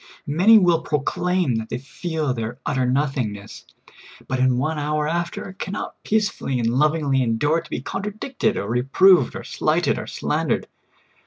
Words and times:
Many 0.25 0.57
wdll 0.57 0.83
proclaim 0.83 1.57
that 1.57 1.69
they 1.69 1.77
feel 1.77 2.33
their 2.33 2.57
utter 2.65 2.87
nothingness, 2.87 3.67
but 4.27 4.39
in 4.39 4.57
one 4.57 4.79
hour 4.79 5.07
after 5.07 5.53
can 5.59 5.73
not 5.73 6.01
peacefully 6.03 6.57
and 6.57 6.69
lovingly 6.73 7.21
endure 7.21 7.61
to 7.61 7.69
be 7.69 7.81
contradicted, 7.81 8.57
or 8.57 8.67
reproved, 8.67 9.35
or 9.35 9.43
slighted, 9.43 9.99
or 9.99 10.07
slandered. 10.07 10.67